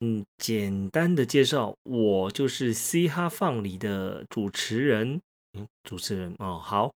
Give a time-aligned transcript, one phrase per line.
[0.00, 5.20] 嗯，简单的介绍，我就是嘻哈放里的主持人。
[5.52, 6.92] 嗯，主持人哦，好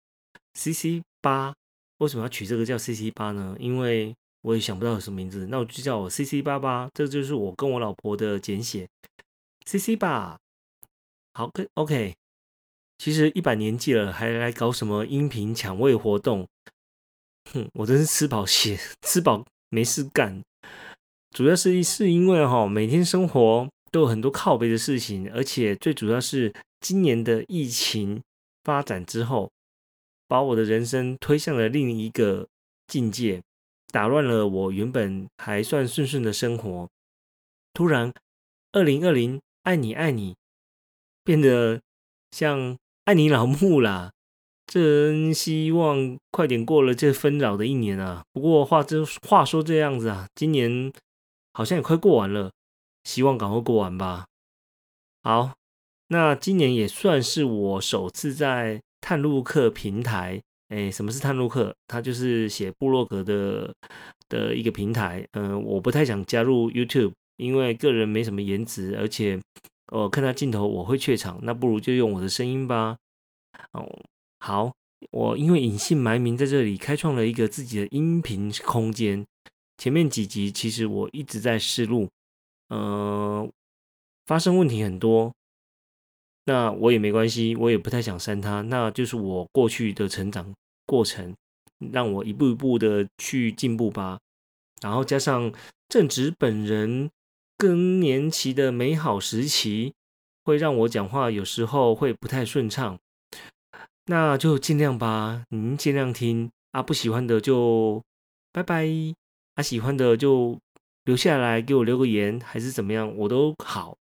[0.54, 1.54] ，C C 八，
[1.98, 3.58] 为什么要取这个叫 C C 八呢？
[3.60, 8.88] 因为我也想不到有什么名字，那我就叫我 C C 八八，这就是我跟我老婆的简写
[9.66, 10.40] ，C C 八。
[11.34, 12.14] 好，OK。
[13.00, 16.48] 其实一把年纪了，还来搞什么音频抢位活动？
[17.52, 20.42] 哼，我真是吃饱闲，吃饱没事干。
[21.34, 28.22] 主要是是因为哈，每天生活都有很多靠背的事情，而且最主要是今年的疫情
[28.64, 29.52] 发展之后，
[30.28, 32.48] 把我的人生推向了另一个
[32.86, 33.42] 境界，
[33.92, 36.88] 打乱了我原本还算顺顺的生活。
[37.74, 38.14] 突然，
[38.74, 40.36] 二零二零爱你爱你
[41.24, 41.82] 变得
[42.30, 44.12] 像爱你老木啦，
[44.68, 48.24] 真希望快点过了这纷扰的一年啊！
[48.32, 50.94] 不过话这话说这样子啊，今年。
[51.54, 52.52] 好像也快过完了，
[53.04, 54.26] 希望赶快过完吧。
[55.22, 55.54] 好，
[56.08, 60.42] 那今年也算是我首次在探路客平台。
[60.70, 61.76] 哎，什么是探路客？
[61.88, 63.72] 它就是写部落格的
[64.28, 65.26] 的一个平台。
[65.34, 69.40] 嗯，我不太想加入 YouTube，因为个人没什么颜值，而且
[69.92, 72.98] 我看他镜头我会怯场，那不如就用我的声音吧。
[73.74, 73.88] 哦，
[74.40, 74.74] 好，
[75.12, 79.24] 我因为隐姓埋名在这里开创了一个自己的音频空间。
[79.84, 82.08] 前面几集其实我一直在试录，
[82.70, 83.46] 呃，
[84.26, 85.34] 发生问题很多，
[86.46, 90.54] 那我也没关系，我也不太想删它，那就是我过去的成长
[90.86, 91.36] 过程，
[91.92, 94.18] 让我一步一步的去进步吧。
[94.80, 95.52] 然后加上
[95.90, 97.10] 正值本人
[97.58, 99.94] 更年期的美好时期，
[100.46, 102.98] 会让我讲话有时候会不太顺畅，
[104.06, 108.02] 那就尽量吧，您尽量听啊，不喜欢的就
[108.54, 108.88] 拜拜。
[109.56, 110.60] 他喜欢的就
[111.06, 113.98] 留下来给我留个言，还是怎么样，我都好。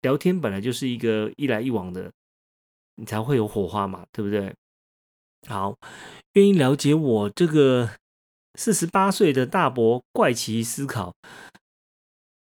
[0.00, 2.10] 聊天本来就是一个一来一往的，
[2.96, 4.52] 你才会有火花嘛，对不对？
[5.46, 5.76] 好，
[6.32, 7.90] 愿意了解我这个
[8.54, 11.14] 四十八岁的大伯怪奇思考。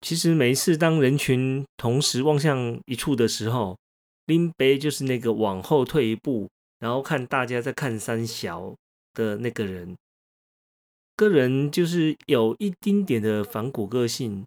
[0.00, 3.78] 其实每一次当人群同时望向一处的时候，
[4.26, 8.74] 林北就是那个往后退一步，然后看大家在看三小
[9.12, 9.96] 的那个人。
[11.16, 14.44] 个人就是有一丁点的反骨个性，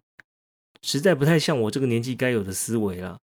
[0.82, 3.18] 实在不太像我这个年纪该有的思维了。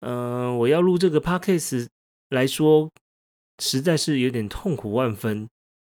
[0.00, 1.86] 嗯，我要录这个 podcast
[2.30, 2.90] 来说，
[3.60, 5.48] 实在是有点痛苦万分。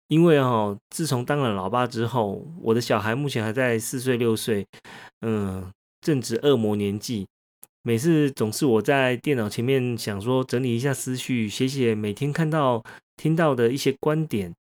[0.10, 4.68] 因为哈，自从当了老爸之后，我的小孩目前还在四岁六岁，
[5.22, 5.72] 嗯，
[6.02, 7.26] 正值恶魔年纪。
[7.82, 12.84] 每次总是我在电脑前面想说整理一下思绪，写写每天看到
[13.16, 14.54] 听到的一些观点，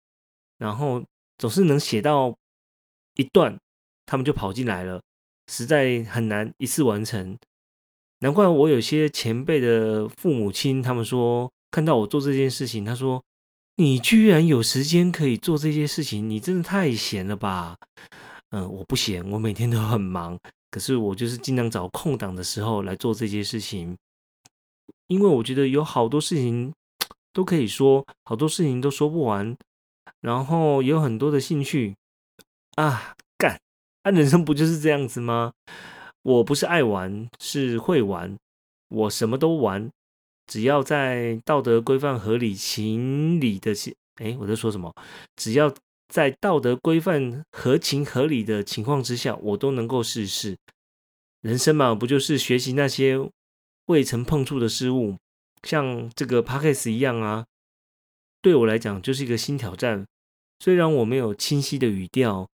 [0.59, 1.03] 然后。
[1.41, 2.37] 总是能写到
[3.15, 3.59] 一段，
[4.05, 5.01] 他们就跑进来了，
[5.51, 7.39] 实在很难一次完成。
[8.19, 13.25] 难怪我有些前辈的父母亲，他们说看到我做这件事情，他说
[13.81, 17.75] ：“你居然有时间可以做这些事情，你真的太闲了吧？”
[18.53, 20.39] 嗯，我不闲，我每天都很忙，
[20.71, 23.97] 可是我就是尽量找空档的时候来做这些事情，
[25.07, 26.71] 因为我觉得有好多事情
[27.33, 29.57] 都可以说，好多事情都说不完。
[30.21, 31.97] 然后有很多的兴趣
[32.77, 33.61] 啊，干
[34.03, 35.53] 啊，人生不就是这样子吗？
[36.23, 38.37] 我不是爱玩，是会玩，
[38.89, 39.91] 我什么都玩，
[40.47, 44.95] 只要在道德规范、合理、情理的情，哎，我在说什么？
[45.37, 45.73] 只要
[46.09, 50.57] 在道德规范、合情合理的情况之下，我都能够试试。
[51.41, 53.19] 人生嘛，不就是学习那些
[53.87, 55.17] 未曾碰触的事物，
[55.63, 57.47] 像这个 p a c k a s 一样啊？
[58.43, 60.07] 对我来讲就是一个新挑战。
[60.61, 62.49] 虽然我没有清晰的语调，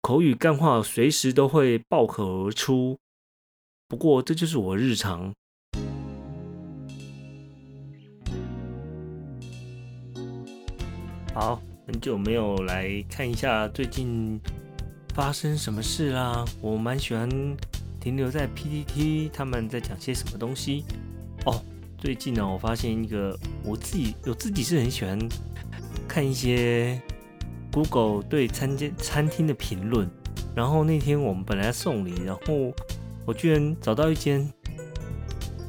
[0.00, 2.98] 口语干话随时都会爆口而出，
[3.86, 5.32] 不过这就是我日常。
[11.32, 14.40] 好，很久没有来看一下最近
[15.14, 16.44] 发生什么事啦。
[16.60, 17.28] 我蛮喜欢
[18.00, 20.84] 停留在 PPT，他们在讲些什么东西。
[21.46, 21.64] 哦，
[22.02, 25.16] 最近呢，我发现一个，我自己我自己是很喜欢
[26.08, 27.00] 看一些。
[27.70, 30.10] Google 对餐间餐厅的评论，
[30.52, 32.74] 然后那天我们本来送礼，然后
[33.24, 34.52] 我居然找到一间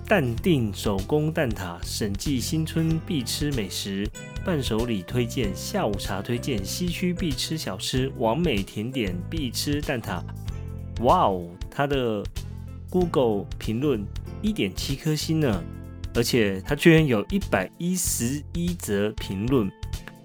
[0.08, 4.10] 淡定手工蛋挞，审计新春必吃美食，
[4.44, 10.20] 伴手礼推荐，下午茶推荐，西区必吃小吃，完美甜点必吃蛋挞。
[11.02, 12.24] 哇哦，它的
[12.90, 14.04] Google 评论
[14.42, 15.64] 一点七颗星呢，
[16.16, 19.72] 而且它居然有一百一十一则评论。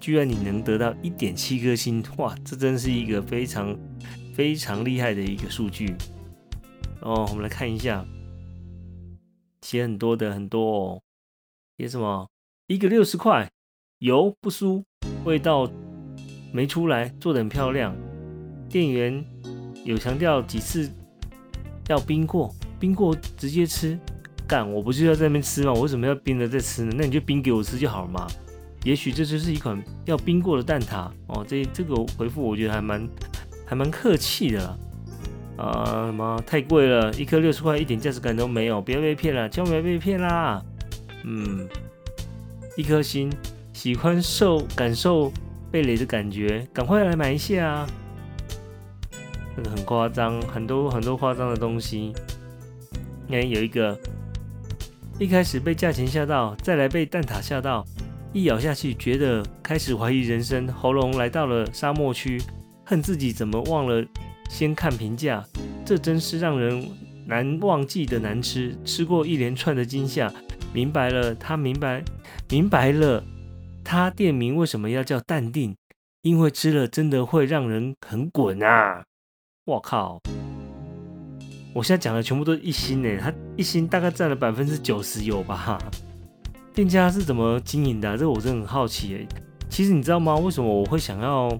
[0.00, 3.76] 居然你能得到一点七颗星，哇，这真是一个非常
[4.32, 5.94] 非常厉害的一个数据。
[7.02, 8.06] 哦，我们来看一下，
[9.62, 11.02] 写很多的很多哦，
[11.76, 12.28] 写什么？
[12.68, 13.50] 一个六十块，
[13.98, 14.84] 油不输，
[15.24, 15.68] 味道
[16.52, 17.94] 没出来，做的很漂亮。
[18.70, 19.22] 店员
[19.84, 20.90] 有强调几次
[21.88, 23.98] 要冰过，冰过直接吃。
[24.48, 25.72] 干，我不是要在那边吃吗？
[25.74, 26.92] 我为什么要冰了再吃呢？
[26.96, 28.26] 那你就冰给我吃就好了嘛。
[28.84, 31.44] 也许这就是一款要冰过的蛋挞哦。
[31.46, 33.06] 这这个回复我觉得还蛮
[33.66, 34.78] 还蛮客气的。
[35.58, 40.62] 啊，什么太贵了，一颗六十块，一点价值感都没有，不要被骗了，千万不要被骗啦。
[41.24, 41.68] 嗯，
[42.76, 43.30] 一颗心，
[43.74, 45.30] 喜欢受感受
[45.70, 47.86] 被雷的感觉，赶快来买一下啊。
[49.56, 52.14] 这个很夸张，很多很多夸张的东西。
[53.28, 53.98] 看有一个。
[55.20, 57.84] 一开始被价钱吓到，再来被蛋挞吓到，
[58.32, 62.40] 一咬下去觉得开始怀疑人生，喉咙来到了沙漠区，
[62.84, 64.06] 恨自己怎么忘了
[64.48, 65.44] 先看评价，
[65.84, 66.88] 这真是让人
[67.26, 68.76] 难忘记的难吃。
[68.84, 70.32] 吃过一连串的惊吓，
[70.72, 72.04] 明白了，他明白
[72.48, 73.24] 明白了，
[73.82, 75.76] 他店名为什么要叫淡定，
[76.22, 79.04] 因为吃了真的会让人很滚啊！
[79.64, 80.20] 我靠！
[81.78, 85.78] 我现在讲的全部都是一星呢，它一星大概占了百分之九十有吧。
[86.74, 88.18] 店家是怎么经营的？
[88.18, 89.28] 这个我真的很好奇诶。
[89.70, 90.34] 其实你知道吗？
[90.34, 91.56] 为什么我会想要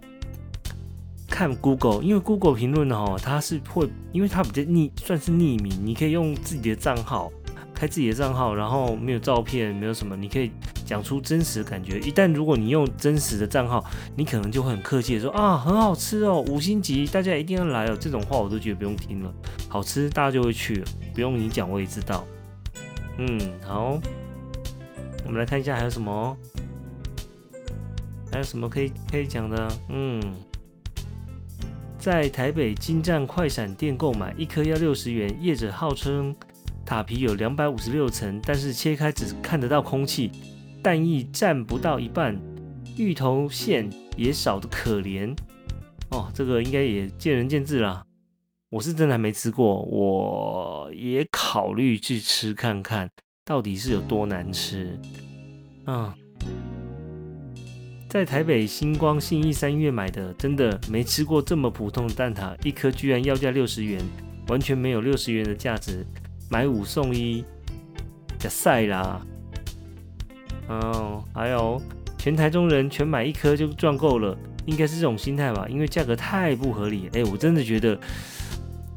[1.28, 2.02] 看 Google？
[2.02, 7.30] 因为 Google 评论哈，它是会，因为它比较匿，算是匿名，你可以用自己的账号。
[7.78, 10.50] 开自己的账号，然后没有照片，没有什么，你可以
[10.84, 12.00] 讲出真实的感觉。
[12.00, 13.84] 一旦如果你用真实的账号，
[14.16, 17.96] 你可能就会很客气的说啊，很好吃哦，五星级，大家一定要来哦。
[17.96, 19.32] 这种话我都觉得不用听了，
[19.69, 20.82] 好吃大家就会去，
[21.14, 22.25] 不用你讲我也知道。
[23.19, 24.00] 嗯，好，
[25.25, 26.36] 我们来看一下还有什么，
[28.32, 29.69] 还有什么可以可以讲的？
[29.88, 30.20] 嗯，
[31.96, 36.34] 在台北金站快闪店购买一颗要六十元，业者号称。
[36.88, 40.31] 塔皮有两百五十六层，但是切开只看得到空气，
[40.82, 42.40] 蛋液占不到一半，
[42.96, 45.37] 芋头馅也少得可怜。
[46.08, 48.02] 哦，这个应该也见仁见智啦。
[48.70, 53.06] 我是真的还没吃过，我也考虑去吃看看，
[53.44, 54.99] 到底是有多难吃。
[55.85, 56.11] 嗯，
[58.08, 64.02] 在台北星光信义三月买的，真的没吃过这么普通的蛋挞，一颗居然要价六十元，
[64.46, 66.02] 完全没有六十元的价值。
[66.50, 67.44] 买五送一，
[68.38, 69.20] 假赛啦！
[70.68, 71.80] 哦，还有
[72.16, 75.66] 全台中人全买一颗就赚够了，应该是这种心态吧？
[75.68, 77.10] 因为价格太不合理。
[77.12, 77.98] 哎，我真的觉得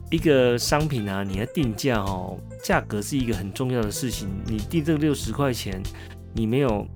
[0.09, 4.30] 一个商品啊，你要定价哦，价格是一个很重要的事情。
[4.45, 5.81] 你定这个六十块钱，
[6.33, 6.88] 你没有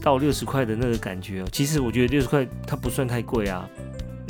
[0.00, 1.44] 到六十块的那个感觉。
[1.50, 3.68] 其实我觉得六十块它不算太贵啊。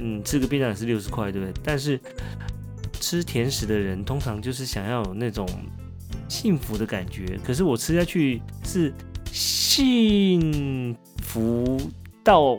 [0.00, 1.52] 嗯，吃个便当也是六十块，对不对？
[1.62, 2.00] 但是。
[3.08, 5.48] 吃甜食的人通常就是想要有那种
[6.28, 8.92] 幸福的感觉，可是我吃下去是
[9.26, 10.92] 幸
[11.22, 11.80] 福
[12.24, 12.56] 到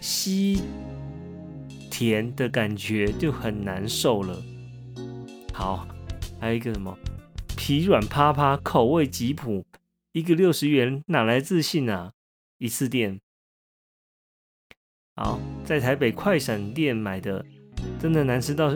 [0.00, 0.62] 吸
[1.90, 4.42] 甜的感觉，就很难受了。
[5.52, 5.86] 好，
[6.40, 6.96] 还有一个什么
[7.54, 9.62] 皮软趴趴，口味吉普，
[10.12, 12.12] 一个六十元，哪来自信啊？
[12.56, 13.20] 一次店。
[15.16, 17.44] 好，在台北快闪店买的。
[18.00, 18.74] 真的难吃到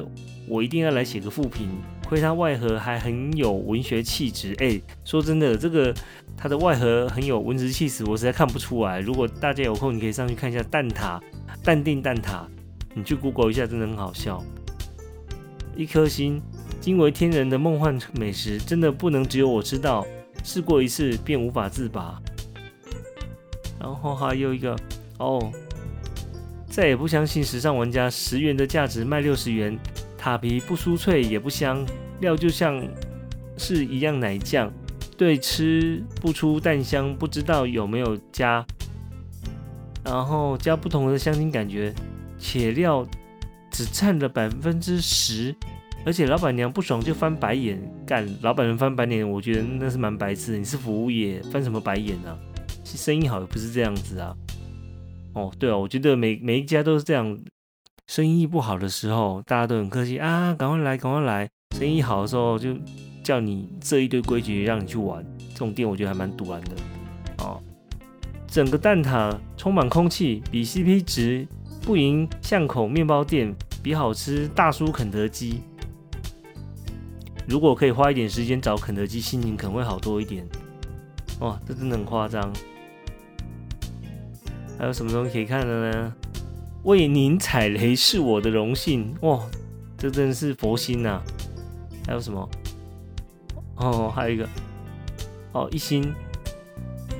[0.48, 1.68] 我一定要来写个复评，
[2.08, 4.54] 亏它外盒还很有文学气质。
[4.58, 5.94] 哎，说真的，这个
[6.36, 9.00] 它的外盒很有文学气质，我实在看不出来。
[9.00, 11.20] 如果大家有空，你可以上去看一下蛋挞，
[11.62, 12.44] 淡定蛋挞，
[12.94, 14.42] 你去 Google 一下，真的很好笑。
[15.76, 16.40] 一颗星，
[16.80, 20.06] 惊为天人的梦幻美食，真的不能只有我知道，
[20.44, 22.20] 试过一次便无法自拔。
[23.80, 24.76] 然后还有一个
[25.18, 25.52] 哦。
[26.68, 29.78] 再也不相信时尚玩家十元的价值卖六十元，
[30.26, 31.86] 塔皮不酥脆也不香，
[32.18, 32.84] 料就像
[33.56, 34.68] 是一样奶酱，
[35.16, 38.66] 对，吃不出蛋香，不知道有没有加，
[40.04, 41.94] 然后加不同的香精感觉，
[42.40, 43.06] 且料
[43.70, 45.54] 只占了百分之十，
[46.04, 52.36] 而且老板娘不爽就翻白眼，干老板人翻白眼，我觉得那是蛮白痴，你是服务业翻什么白眼啊？
[52.82, 54.34] 生意好也不是这样子啊。
[55.34, 57.38] 哦，对哦，我觉得每每一家都是这样，
[58.06, 62.76] 生意不好的时候，大家都很客气啊，赶快来，赶快来；生意好的时候，就
[63.22, 65.24] 叫你这一堆规矩让你去玩。
[65.50, 66.70] 这种店我觉得还蛮堵然的。
[67.38, 67.60] 哦，
[68.46, 71.48] 整个蛋挞充满空气，比 CP 值
[71.82, 75.60] 不赢巷口面包店，比好吃大叔肯德基。
[77.48, 80.46] 如果可以花一点时间找肯德基，心情可能会好多一点。
[81.40, 82.52] 哇，这真的很夸张。
[84.78, 86.14] 还有什么东西可以看的呢？
[86.86, 89.44] 为您踩雷是我的荣幸哇，
[89.98, 91.20] 这真是佛心呐！
[92.06, 92.48] 还有什么
[93.74, 94.48] 哦，还有一个
[95.50, 96.14] 哦，一星。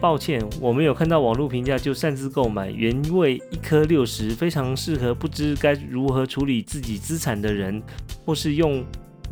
[0.00, 7.82] 抱歉，我没有看到网络评价就擅自购买原味一颗六十，非常适合不知该如何处理自己资产的人，
[8.24, 8.84] 或是用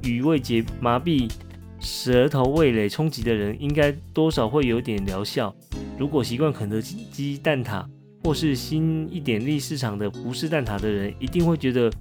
[0.03, 1.31] 与味觉麻痹
[1.79, 5.55] 舌头味蕾冲击的人，应该多少会有点疗效。
[5.97, 7.87] 如果习惯肯德基蛋挞，
[8.25, 11.93] 或是新一点力市场的不是蛋挞的人，一定会觉得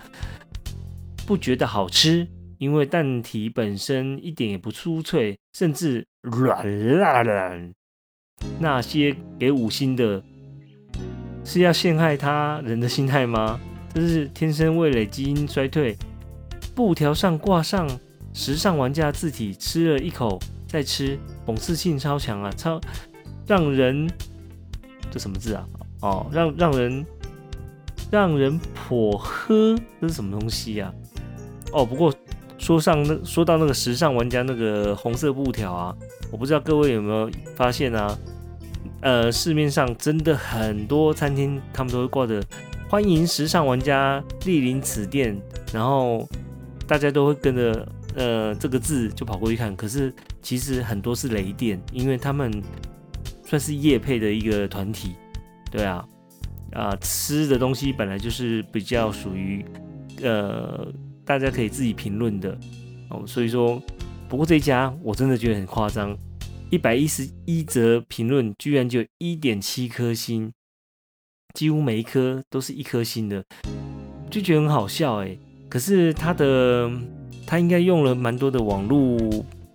[1.27, 2.25] 不觉得好吃，
[2.58, 6.65] 因为蛋体本身一点也不酥脆，甚至软
[6.98, 7.74] 烂烂。
[8.58, 10.24] 那些给五星的，
[11.44, 13.60] 是要陷害他人的心态吗？
[13.94, 15.96] 这是天生味蕾基因衰退。
[16.74, 17.88] 布条上挂上
[18.34, 22.50] “时尚玩家”字体，吃了一口再吃，讽刺性超强啊！
[22.51, 22.82] 超
[23.46, 24.10] 让人
[25.12, 25.68] 这什么字啊？
[26.03, 27.05] 哦，让让人
[28.12, 30.93] 让人颇喝，这是什么东西呀？
[31.72, 32.13] 哦，不过
[32.57, 35.95] 说上那说到那个时尚玩家那个红色布条啊，
[36.29, 38.17] 我不知道各位有没有发现啊？
[39.00, 42.43] 呃，市面上真的很多餐厅，他们都会挂着
[42.89, 45.38] “欢迎时尚玩家莅临此店”，
[45.74, 46.27] 然后
[46.86, 49.74] 大家都会跟着呃这个字就跑过去看。
[49.75, 52.51] 可是其实很多是雷店，因为他们
[53.45, 55.15] 算是业配的一个团体，
[55.74, 56.06] 对啊，
[56.74, 59.65] 啊吃的东西本来就是比较属于
[60.22, 60.88] 呃
[61.25, 62.56] 大家可以自己评论的
[63.10, 63.82] 哦，所以说，
[64.30, 66.15] 不过这家我真的觉得很夸张。
[66.70, 70.51] 一百一十一则评论，居然就一点七颗星，
[71.56, 73.44] 几乎每一颗都是一颗星的，
[74.30, 75.36] 就觉得很好笑哎。
[75.70, 76.89] 可是他的
[77.48, 79.18] 他应该用了蛮多的网络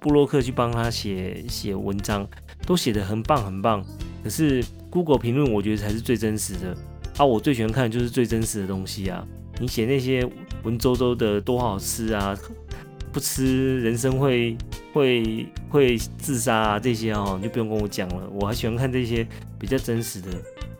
[0.00, 2.24] 布洛克去帮他写写文章，
[2.66, 3.84] 都写得很棒很棒。
[4.22, 6.76] 可是 Google 评论我觉得才是最真实的
[7.18, 7.24] 啊！
[7.24, 9.26] 我最喜欢看的就是最真实的东西啊！
[9.60, 10.28] 你写那些
[10.62, 12.36] 文绉绉的多好吃啊！
[13.12, 14.56] 不吃人生会
[14.92, 19.26] 会会自杀啊这些哦你就不用跟我讲了，我还喜欢看这些
[19.58, 20.28] 比较真实的，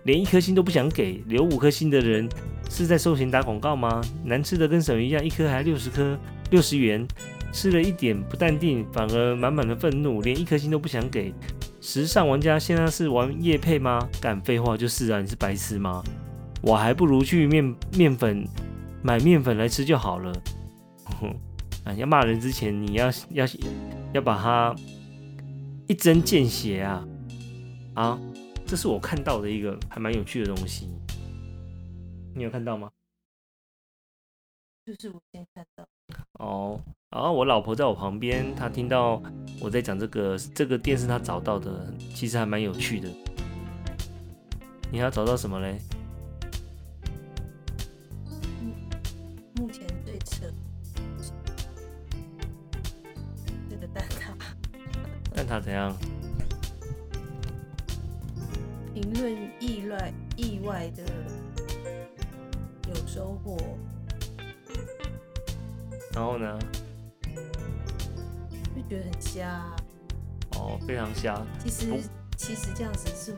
[0.05, 2.29] 连一颗星都不想给，留五颗星的人
[2.71, 4.01] 是在收钱打广告吗？
[4.25, 6.19] 难吃的跟什么一样，一颗还六十颗
[6.51, 7.07] 六十元，
[7.53, 11.33] 吃了一点不淡定，反而满满的愤怒，连一颗星都不想给。
[11.91, 14.07] 时尚玩家现在是玩夜配吗？
[14.21, 16.05] 敢废话就是啊，你是白痴吗？
[16.61, 18.47] 我还不如去面面粉
[19.03, 20.31] 买面粉来吃就好了。
[21.97, 23.47] 要骂人之前，你要要
[24.13, 24.77] 要把它
[25.87, 27.09] 一针见血啊！
[27.95, 28.21] 啊，
[28.67, 30.91] 这是我看到的一个还蛮有趣的东西，
[32.37, 32.91] 你有看到吗？
[34.85, 35.89] 就是我先看到。
[36.35, 36.79] 哦，
[37.11, 39.23] 然后我老婆在我旁边，她听到
[39.63, 43.09] 我在讲这个这个店是她找到的，其实还蛮有趣的。
[44.93, 45.79] 你要找到什么嘞？
[49.57, 50.45] 目前最扯。
[55.35, 55.97] 蛋挞怎样？
[58.93, 61.03] 评论意外意外的
[62.89, 63.57] 有收获。
[66.13, 66.59] 然后呢？
[68.89, 69.77] 就觉得很瞎。
[70.57, 71.41] 哦，非常瞎。
[71.63, 71.87] 其实
[72.37, 73.35] 其实这样子是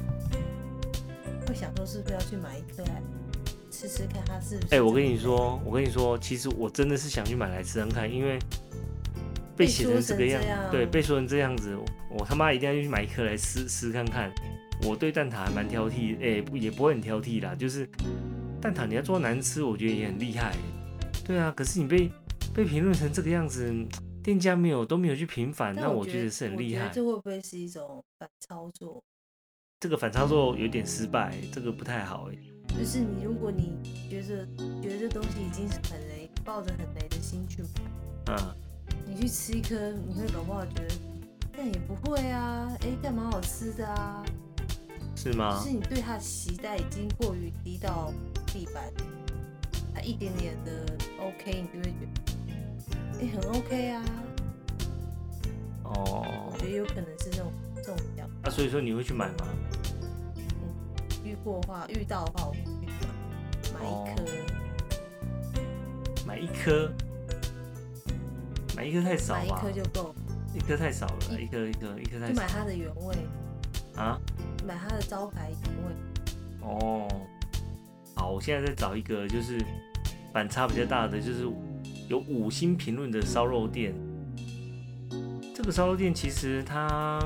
[1.46, 3.02] 会想说，是不是要去买一颗来
[3.70, 4.60] 吃吃看，它是？
[4.70, 8.38] 哎，我跟你说，我跟你说，其实我真的是想去买来吃看看，因为。
[9.56, 11.76] 被写成这个样，对，被说成这样子，
[12.08, 14.32] 我他妈一定要去买一颗来吃吃看看。
[14.84, 17.86] 我对蛋挞还蛮挑剔，哎，不也不会很挑剔啦，就是
[18.58, 20.56] 蛋挞你要做难吃，我觉得也很厉害。
[21.26, 22.10] 对啊，可是你被
[22.54, 23.70] 被评论成这个样子，
[24.30, 26.88] 店家没有都没有去平反，那我觉得是很厉害。
[26.90, 29.02] 这会不会是一种反操作？
[29.80, 32.38] 这个反操作有点失败，这个不太好哎。
[32.78, 33.72] 就是你如果你
[34.08, 34.46] 觉得
[34.80, 38.54] 觉得这东西已经是很雷，抱着很雷的心去买，嗯。
[39.04, 40.94] 你去吃一颗，你会搞不好觉得，
[41.56, 44.24] 但也不会啊，哎，干蛮好吃的啊，
[45.16, 45.58] 是吗？
[45.58, 48.14] 就是你对它的期待已经过于低到
[48.46, 48.84] 地板，
[49.92, 50.86] 它一点点的
[51.18, 52.29] OK，你就会觉得，
[53.20, 54.02] 哎，很 OK 啊。
[55.84, 56.26] 哦。
[56.52, 58.24] 我觉得有可能是这种这种比较。
[58.42, 59.46] 啊，所以说你会去买吗？
[60.36, 60.42] 嗯，
[61.24, 62.66] 遇过的话，遇到的话我会去
[63.74, 64.12] 买，买一颗。
[66.26, 66.92] 买一颗。
[68.76, 70.14] 买一颗太少吧，买一颗就够，
[70.54, 72.32] 一颗太少了，一颗一颗一颗太少。
[72.32, 73.16] 就买它的原味
[73.94, 74.18] 啊，
[74.66, 75.92] 买它的招牌原味。
[76.62, 77.06] 哦，
[78.14, 79.62] 好，我现在在找一个就是
[80.32, 81.46] 反差比较大的，就是
[82.10, 83.94] 有五星评论的烧肉店。
[85.54, 87.20] 这个烧肉店其实它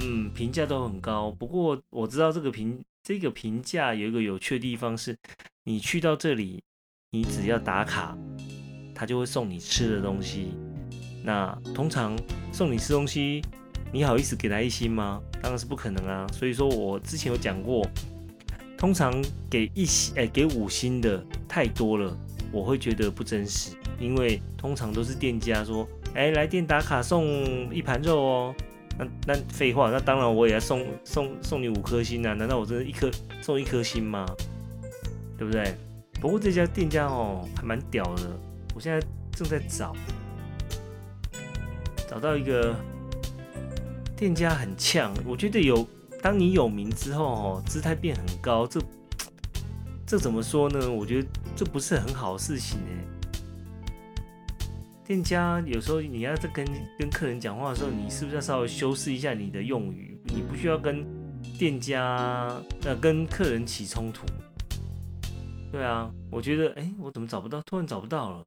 [0.00, 5.16] 嗯评价都很高，不过我知道这个评这个评价有一个有趣的地方是，
[5.62, 6.60] 你去到这里，
[7.12, 8.18] 你只要打卡。
[8.96, 10.52] 他就会送你吃的东西，
[11.24, 12.16] 那通常
[12.52, 13.42] 送你吃东西，
[13.92, 15.20] 你好意思给他一星吗？
[15.42, 16.26] 当然是不可能啊。
[16.32, 17.84] 所以说我之前有讲过，
[18.78, 19.12] 通常
[19.50, 22.16] 给一星哎给五星的太多了，
[22.52, 27.24] 我会觉得不真实，因为通常都是店家说，哎来店打卡送
[27.74, 28.54] 一盘肉哦。
[28.96, 32.32] 那那废话，那当然我也要送送送你五颗星啊！
[32.32, 33.10] 难道我真的一颗
[33.42, 34.24] 送一颗星吗？
[35.36, 35.74] 对不对？
[36.20, 38.22] 不过这家店家哦还蛮屌的，
[38.72, 39.96] 我现在正在找，
[42.08, 42.72] 找到一个
[44.16, 45.84] 店家很呛，我觉得有
[46.22, 48.80] 当你有名之后哦，姿态变很高，这
[50.06, 50.88] 这怎么说呢？
[50.88, 53.04] 我觉得这不是很好事情哎。
[55.04, 56.66] 店家有时候你要在跟
[56.98, 60.18] 跟客人讲话的时候，你是不是要稍微修饰一下你的用语？
[60.24, 61.04] 你不需要跟
[61.58, 64.24] 店家呃跟客人起冲突。
[65.70, 67.60] 对啊，我觉得哎，我怎么找不到？
[67.66, 68.44] 突然找不到了。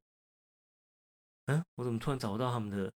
[1.46, 2.90] 嗯，我怎么突然找不到他们的？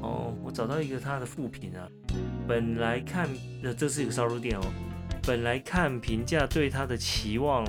[0.00, 1.88] 哦，我找到一个他的副评啊。
[2.46, 3.28] 本来看
[3.64, 4.62] 呃这是一个烧肉店哦，
[5.26, 7.66] 本来看评价对他的期望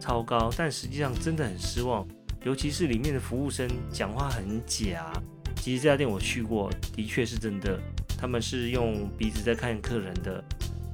[0.00, 2.04] 超高，但实际上真的很失望。
[2.44, 5.12] 尤其是里面的服务生讲话很假，
[5.56, 7.78] 其实这家店我去过，的确是真的。
[8.18, 10.42] 他们是用鼻子在看客人的，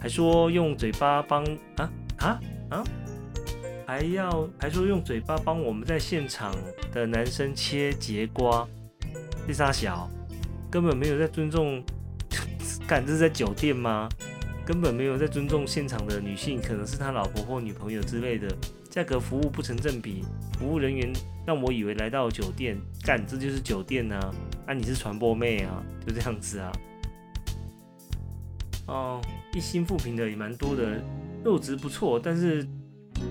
[0.01, 1.45] 还说用嘴巴帮
[1.77, 2.41] 啊啊
[2.71, 2.85] 啊，
[3.87, 6.55] 还要还说用嘴巴帮我们在现场
[6.93, 8.67] 的男生切节瓜，
[9.47, 10.09] 这傻小，
[10.71, 11.83] 根本没有在尊重，
[12.89, 14.09] 干这是在酒店吗？
[14.69, 18.47] 根本没有在尊重现场的女性，可能是他老婆或女朋友之类的。
[18.91, 20.23] 价格服务不成正比，
[20.59, 21.11] 服务人员
[21.47, 24.21] 让我以为来到酒店，干这就是酒店呐！
[24.67, 26.71] 啊，你是传播妹啊，就这样子啊。
[28.89, 29.23] 哦，
[29.55, 31.03] 一星复评的也蛮多的，
[31.43, 32.69] 肉质不错，但是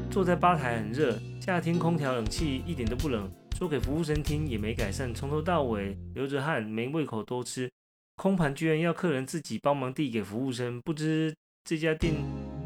[0.09, 7.69] 坐在吧台很热，夏天空调冷气一点都不冷，说给服务生听也没改善，从头到尾流着汗，没胃口多吃，
[8.17, 12.15] 空盘居然要客人自己帮忙递给服务生，不知这家店。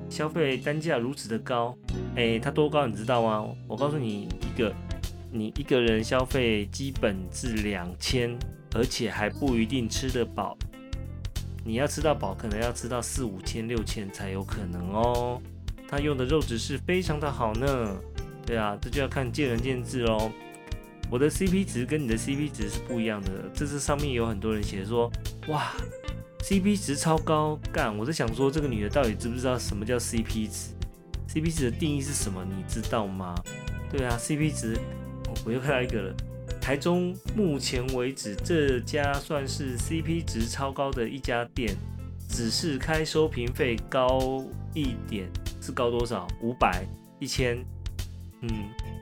[0.10, 1.78] 消费单价如此的高，
[2.16, 3.46] 哎，它多高你知道吗？
[3.68, 4.74] 我告诉你一个，
[5.30, 8.38] 你一个人消费基本至两千，
[8.74, 10.58] 而且还不一定吃得饱。
[11.66, 15.42] 你要吃到饱，可能要吃到四五千、六千才有可能哦。
[15.86, 17.98] 他用的肉质是非常的好呢。
[18.46, 20.32] 对啊，这就要看见仁见智喽。
[21.12, 23.30] 我的 CP 值跟你的 CP 值是不一样的。
[23.54, 25.12] 这是上面有很多人写说，
[25.50, 25.74] 哇。
[26.44, 27.96] CP 值超高，干！
[27.96, 30.72] 我在想说，这个女的到底知不知道什么叫 CP 值
[31.30, 32.44] ？CP 值的定义是什么？
[32.44, 33.36] 你知道吗？
[33.92, 34.76] 对啊，CP 值，
[35.46, 36.16] 我又看到一个了。
[36.60, 41.76] 台中目前为止这家算是 CP 值超高的一家店，
[42.28, 44.44] 只是开收评费高
[44.74, 45.30] 一点，
[45.62, 46.28] 是高多少？
[46.42, 46.84] 五百、
[47.20, 47.64] 一千？
[48.42, 48.50] 嗯，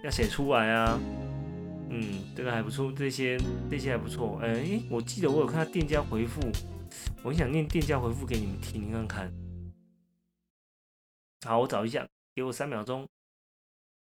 [0.04, 1.00] 要写出来啊。
[1.90, 3.38] 嗯，这个还不错，这些
[3.70, 4.40] 这些还不错。
[4.44, 6.40] 哎，我记得我有看到店家回复。
[7.24, 9.32] 我想念店家回复给你们听，你看看。
[11.46, 13.08] 好，我找一下，给我三秒钟。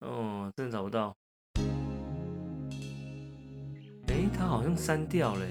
[0.01, 1.17] 哦，真的找不到。
[4.07, 5.47] 哎，他好像删掉了。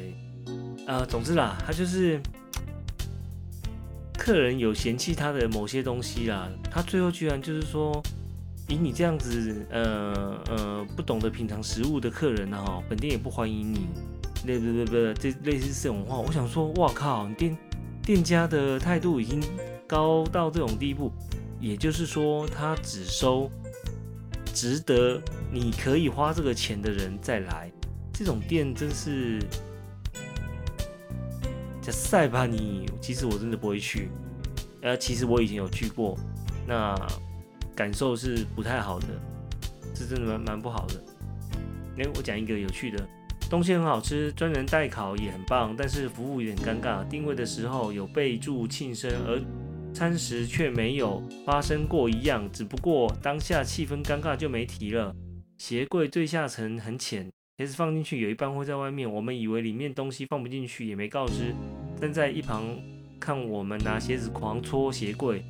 [0.87, 2.21] 呃，总之啦，他就是
[4.17, 8.01] 客人有嫌弃他的某些东西啦，他最后居然就是说，
[8.67, 13.87] 以你这样子，呃呃，不懂得品尝食物的客人呢哈，本店也不欢迎你。
[14.45, 17.57] 类不不不，这类似这种话，我想说，哇靠，店
[18.03, 19.41] 店家的态度已经
[19.87, 21.11] 高到这种地步，
[21.59, 23.49] 也就是说，他只收
[24.53, 27.71] 值得你可以花这个钱的人再来，
[28.13, 29.39] 这种店真是，
[31.81, 34.09] 加塞吧你，其实我真的不会去，
[34.81, 36.17] 呃，其实我以前有去过，
[36.65, 36.95] 那
[37.77, 39.05] 感受是不太好的，
[39.93, 40.95] 是真的蛮蛮不好的。
[41.99, 43.07] 哎，我讲一个有趣的。
[43.51, 47.07] 东西很好吃，专人代烤也很棒，但是服务有点尴尬。
[47.07, 49.39] 定位的时候有备注庆生，而
[49.93, 52.51] 餐食却没有发生过一样。
[52.51, 55.15] 只不过当下气氛尴尬就没提了。
[55.59, 59.09] 鞋柜最下层很浅，鞋子放进去有一半会在外面。
[59.09, 61.53] 我们以为里面东西放不进去，也没告知。
[62.01, 62.63] 站在一旁
[63.19, 65.45] 看我们拿鞋子狂搓鞋柜。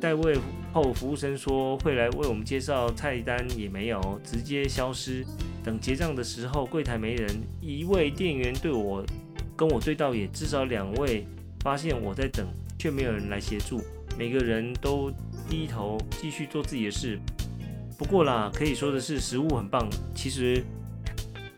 [0.00, 0.38] 待位
[0.80, 5.26] 后，服务生说会来为我们介绍菜单，也没有，直接消失。
[5.64, 7.28] 等结账的时候，柜台没人，
[7.60, 9.04] 一位店员对我
[9.56, 11.26] 跟我对到眼，至少两位
[11.64, 12.46] 发现我在等，
[12.78, 13.82] 却没有人来协助，
[14.16, 15.10] 每个人都
[15.50, 17.18] 低头继续做自己的事。
[17.98, 19.90] 不过啦，可以说的是食物很棒。
[20.14, 20.62] 其实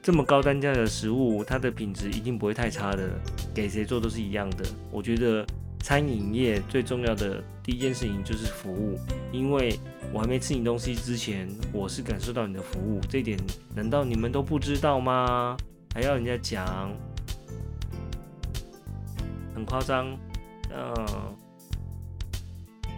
[0.02, 3.10] 这么高单价的食物，它的品质一定不会太差的，
[3.54, 4.64] 给谁做都是一样的。
[4.90, 5.44] 我觉得。
[5.82, 8.98] 餐饮业最重要的第一件事情就是服务，
[9.32, 9.78] 因为
[10.12, 13.38] 我还没吃你东西之前，我是感受到你的服务，这点
[13.74, 15.56] 难道你们都不知道吗？
[15.94, 16.92] 还要人家讲，
[19.54, 20.16] 很夸张。
[20.72, 20.94] 嗯，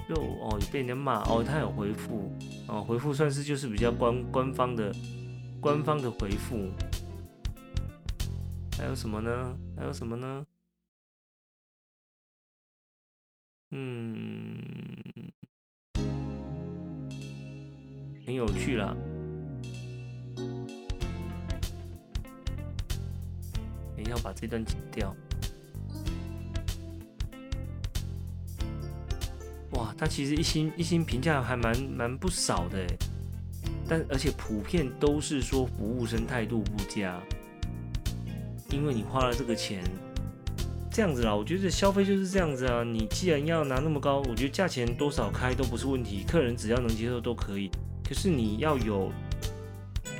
[0.06, 2.30] 就哦，也被人家骂哦，他有回复
[2.66, 4.94] 哦，回复算是就是比较官官方的
[5.58, 6.68] 官方的回复。
[8.76, 9.56] 还有什么呢？
[9.74, 10.44] 还有什么呢？
[13.74, 14.62] 嗯，
[18.26, 18.94] 很有趣啦。
[23.96, 25.16] 等一下，把这段剪掉。
[29.70, 32.86] 哇，他其实一星一星评价还蛮蛮不少的
[33.88, 37.18] 但而且普遍都是说服务生态度不佳。
[38.70, 39.82] 因为你花了这个钱，
[40.92, 42.84] 这样子啦，我觉得消费就是这样子啊。
[42.84, 47.70] 你既然要拿那么高，我觉得价钱多少开都不是问题，客人只要能接受都可以。
[48.06, 49.10] 可是你要有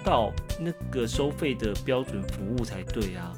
[0.02, 3.35] 到那个收费的标准服务才对啊，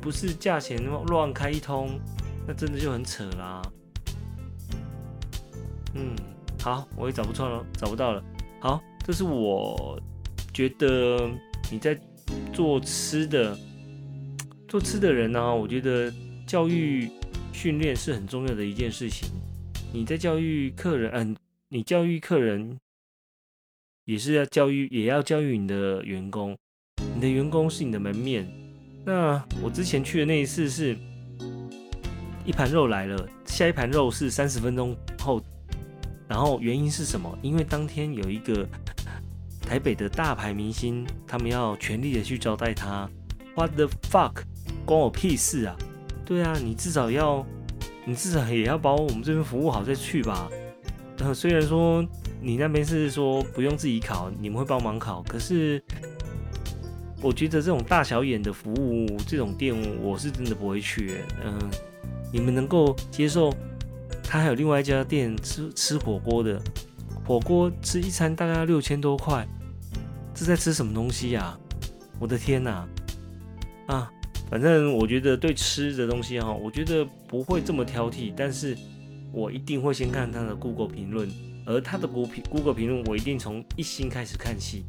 [0.00, 1.90] 不是价钱乱开一通，
[2.46, 3.60] 那真的就很扯啦。
[5.94, 6.16] 嗯，
[6.62, 8.24] 好，我也找不错了，找不到了。
[8.60, 10.00] 好，这是我
[10.54, 11.28] 觉得
[11.70, 12.00] 你在
[12.50, 13.54] 做吃的。
[14.68, 16.10] 做吃的人呢，我觉得
[16.52, 17.10] 教育
[17.50, 19.26] 训练是很重要的一件事情。
[19.90, 21.34] 你在教育客人，嗯，
[21.70, 22.78] 你教育客人
[24.04, 26.54] 也是要教育，也要教育你的员工。
[27.14, 28.46] 你的员工是你的门面。
[29.02, 30.94] 那我之前去的那一次是，
[32.44, 35.42] 一盘肉来了，下一盘肉是三十分钟后。
[36.28, 37.34] 然后原因是什么？
[37.40, 38.68] 因为当天有一个
[39.62, 43.08] 台北的大牌明星，他们要全力的去招待他。
[43.56, 44.42] What the fuck？
[44.84, 45.74] 关我屁事啊！
[46.24, 47.44] 对啊，你至少要，
[48.04, 50.48] 你至少也要把我们这边服务好再去吧。
[51.18, 52.04] 呃，虽然说
[52.40, 55.82] 你那边是说不用自己考，你们会帮忙考，可是
[57.20, 61.18] 我觉得这种大小眼的服务，这种店我是真的不会去。
[61.44, 61.58] 嗯，
[62.32, 63.52] 你们能够接受？
[64.24, 66.58] 他还有另外一家店吃吃火锅的，
[67.26, 69.46] 火锅吃一餐大概要六千多块，
[70.32, 71.58] 这在吃什么东西呀？
[72.18, 72.88] 我的天哪！
[73.88, 74.10] 啊！
[74.52, 78.76] 反正我觉得对吃的东西哈，我觉得不会这么挑剔，但是
[79.32, 81.26] 我一定会先看他的 Google 评论，
[81.64, 84.84] 而他的 Google 评论我一定从一星开始看起，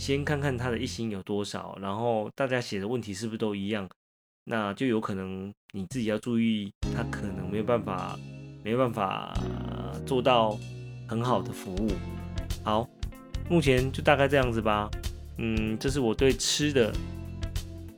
[0.00, 3.88] 先看看他的一星有多少，然后大家写的问题是不是都一样，
[4.46, 8.18] 那就有可能你自己要注意，他可能没有办法，
[8.64, 9.32] 没办法
[10.04, 10.58] 做到
[11.06, 11.88] 很好的服务。
[12.64, 12.84] 好，
[13.48, 14.90] 目前就大概这样子吧，
[15.38, 16.92] 嗯，这是我对吃的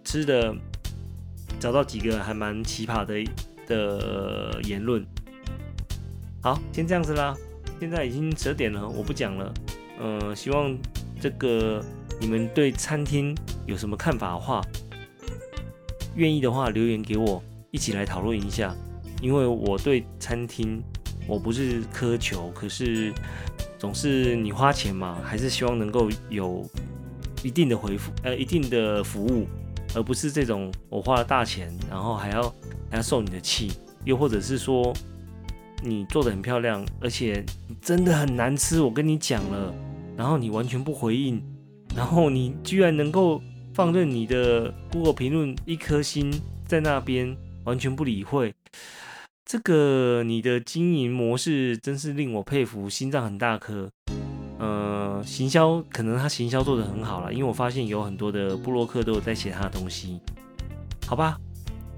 [0.04, 0.54] 吃的。
[1.58, 3.24] 找到几个还蛮奇葩的
[3.66, 5.04] 的言论。
[6.40, 7.34] 好，先这样子啦。
[7.80, 9.52] 现在已经十点了，我不讲了。
[10.00, 10.76] 嗯，希望
[11.20, 11.82] 这个
[12.20, 14.62] 你们对餐厅有什么看法的话，
[16.14, 18.74] 愿意的话留言给我，一起来讨论一下。
[19.22, 20.82] 因为我对餐厅
[21.26, 23.12] 我不是苛求，可是
[23.78, 26.64] 总是你花钱嘛，还是希望能够有
[27.42, 29.46] 一定的回复，呃，一定的服务。
[29.96, 32.42] 而不是这种我花了大钱，然后还要
[32.90, 33.72] 还要受你的气，
[34.04, 34.92] 又或者是说
[35.82, 37.42] 你做的很漂亮，而且
[37.80, 39.74] 真的很难吃，我跟你讲了，
[40.14, 41.42] 然后你完全不回应，
[41.96, 43.40] 然后你居然能够
[43.72, 46.30] 放任你的 Google 评论一颗星
[46.66, 48.52] 在那边完全不理会，
[49.46, 53.90] 这个你的经营模式真是令我佩服，心脏很大颗。
[55.24, 60.20] 行销可能他行销做的很好了，因为我发现有很多的布洛克都有在写他的东西，
[61.06, 61.38] 好吧，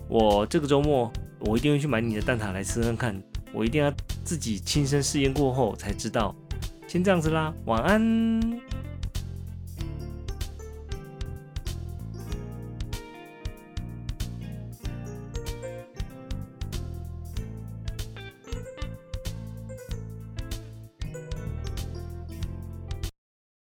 [0.09, 3.93] 我这个周末我一定会去买你的蛋挞来吃看看，我一定要
[4.25, 6.35] 自己亲身试验过后才知道，
[6.87, 8.68] 先这样子啦，晚安。